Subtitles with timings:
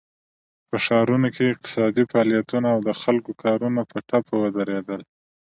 [0.69, 5.01] په ښارونو کې اقتصادي فعالیتونه او د خلکو کارونه په ټپه ودرېدل.